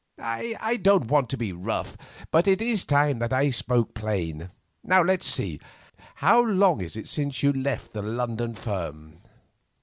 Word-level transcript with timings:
I 0.17 0.77
don't 0.81 1.11
want 1.11 1.29
to 1.29 1.37
be 1.37 1.53
rough, 1.53 1.95
but 2.31 2.47
it 2.47 2.59
is 2.59 2.83
time 2.85 3.19
that 3.19 3.31
I 3.31 3.51
spoke 3.51 3.93
plain. 3.93 4.49
Let's 4.83 5.27
see, 5.27 5.59
how 6.15 6.41
long 6.41 6.81
is 6.81 6.95
it 6.97 7.07
since 7.07 7.43
you 7.43 7.53
left 7.53 7.93
the 7.93 8.01
London 8.01 8.55
firm?" 8.55 9.19